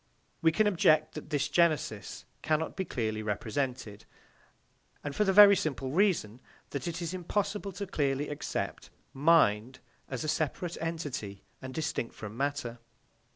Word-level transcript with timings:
We 0.41 0.51
can 0.51 0.65
object 0.65 1.13
that 1.13 1.29
this 1.29 1.47
genesis 1.47 2.25
cannot 2.41 2.75
be 2.75 2.85
clearly 2.85 3.21
represented, 3.21 4.05
and 5.03 5.13
that 5.13 5.15
for 5.15 5.23
the 5.23 5.31
very 5.31 5.55
simple 5.55 5.91
reason 5.91 6.39
that 6.71 6.87
it 6.87 7.03
is 7.03 7.13
impossible 7.13 7.71
to 7.73 7.85
clearly 7.85 8.27
accept 8.29 8.89
"mind" 9.13 9.77
as 10.09 10.23
a 10.23 10.27
separate 10.27 10.75
entity 10.81 11.43
and 11.61 11.71
distinct 11.71 12.15
from 12.15 12.35
matter. 12.35 12.79